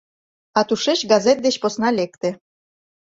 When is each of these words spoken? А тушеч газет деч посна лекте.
А 0.57 0.61
тушеч 0.67 0.99
газет 1.11 1.37
деч 1.45 1.55
посна 1.63 1.89
лекте. 1.97 2.29